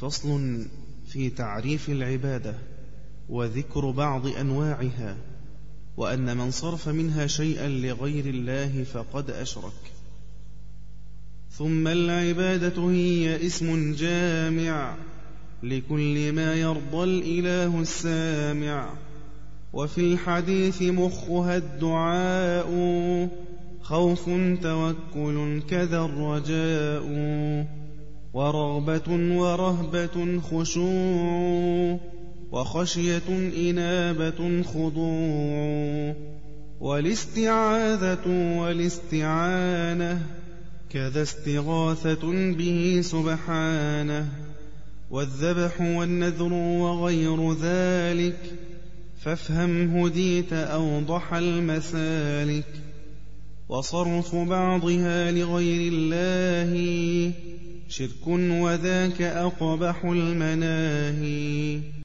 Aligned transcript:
فصل 0.00 0.62
في 1.06 1.30
تعريف 1.30 1.88
العبادة 1.90 2.54
وذكر 3.28 3.90
بعض 3.90 4.26
أنواعها 4.26 5.16
وأن 5.96 6.36
من 6.36 6.50
صرف 6.50 6.88
منها 6.88 7.26
شيئا 7.26 7.68
لغير 7.68 8.26
الله 8.26 8.84
فقد 8.84 9.30
أشرك. 9.30 9.92
ثم 11.50 11.88
العبادة 11.88 12.90
هي 12.90 13.46
اسم 13.46 13.94
جامع 13.94 14.96
لكل 15.62 16.32
ما 16.32 16.54
يرضى 16.54 17.04
الإله 17.04 17.80
السامع. 17.80 18.90
وفي 19.72 20.00
الحديث 20.00 20.82
مخها 20.82 21.56
الدعاء 21.56 22.70
خوف 23.82 24.30
توكل 24.62 25.62
كذا 25.68 25.98
الرجاء. 25.98 27.79
ورغبة 28.32 29.36
ورهبة 29.36 30.40
خشوع 30.40 31.98
وخشية 32.52 33.28
إنابة 33.70 34.62
خضوع 34.62 36.14
والاستعاذة 36.80 38.56
والاستعانة 38.58 40.26
كذا 40.90 41.22
استغاثة 41.22 42.52
به 42.52 43.00
سبحانه 43.04 44.28
والذبح 45.10 45.80
والنذر 45.80 46.52
وغير 46.52 47.52
ذلك 47.52 48.38
فافهم 49.20 49.96
هديت 49.96 50.52
أوضح 50.52 51.34
المسالك 51.34 52.66
وصرف 53.68 54.34
بعضها 54.34 55.30
لغير 55.30 55.92
الله 55.92 57.32
شِرْكٌ 57.90 58.26
وَذَاكَ 58.26 59.22
أَقْبَحُ 59.22 60.04
الْمَنَاهِي. 60.04 61.90